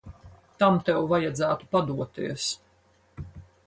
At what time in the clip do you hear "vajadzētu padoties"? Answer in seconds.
1.13-2.51